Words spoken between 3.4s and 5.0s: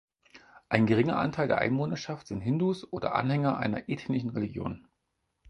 einer Ethnischen Religion.